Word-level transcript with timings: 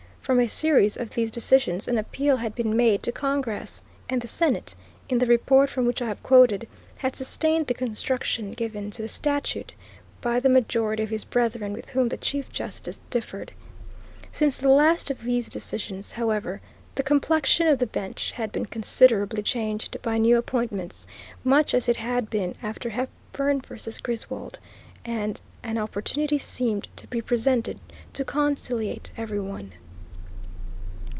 From 0.21 0.39
a 0.39 0.47
series 0.47 0.95
of 0.97 1.09
these 1.09 1.29
decisions 1.31 1.89
an 1.89 1.97
appeal 1.97 2.37
had 2.37 2.55
been 2.55 2.73
made 2.77 3.01
to 3.03 3.11
Congress, 3.11 3.81
and 4.07 4.21
the 4.21 4.27
Senate, 4.29 4.75
in 5.09 5.17
the 5.17 5.25
report 5.25 5.69
from 5.69 5.85
which 5.85 5.99
I 6.01 6.05
have 6.07 6.23
quoted, 6.23 6.69
had 6.95 7.15
sustained 7.17 7.67
the 7.67 7.73
construction 7.73 8.51
given 8.53 8.91
to 8.91 9.01
the 9.01 9.07
statute 9.09 9.73
by 10.21 10.39
the 10.39 10.47
majority 10.47 11.01
of 11.03 11.09
his 11.09 11.25
brethren 11.25 11.73
with 11.73 11.89
whom 11.89 12.07
the 12.07 12.15
Chief 12.15 12.49
Justice 12.49 13.01
differed. 13.09 13.51
Since 14.31 14.55
the 14.57 14.69
last 14.69 15.09
of 15.11 15.23
these 15.23 15.49
decisions, 15.49 16.13
however, 16.13 16.61
the 16.95 17.03
complexion 17.03 17.67
of 17.67 17.79
the 17.79 17.87
bench 17.87 18.31
had 18.31 18.53
been 18.53 18.67
considerably 18.67 19.43
changed 19.43 19.97
by 20.01 20.17
new 20.19 20.37
appointments, 20.37 21.05
much 21.43 21.73
as 21.73 21.89
it 21.89 21.97
had 21.97 22.29
been 22.29 22.55
after 22.63 22.89
Hepburn 22.91 23.59
v. 23.61 23.75
Griswold, 24.03 24.59
and 25.03 25.41
an 25.61 25.77
opportunity 25.79 26.37
seemed 26.37 26.87
to 26.95 27.05
be 27.07 27.21
presented 27.21 27.79
to 28.13 28.23
conciliate 28.23 29.11
every 29.17 29.39
one. 29.41 29.73